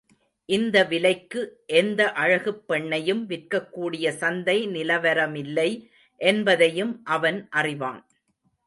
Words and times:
இந்த 0.49 0.77
விலைக்கு 0.83 1.41
எந்த 1.73 2.11
அழகுப் 2.13 2.63
பெண்ணையும் 2.67 3.21
விற்கக்கூடிய 3.27 4.09
சந்தை 4.15 4.67
நிலவரமில்லை 4.67 5.69
என்பதையும் 6.21 7.01
அவன் 7.11 7.47
அறிவான். 7.51 8.03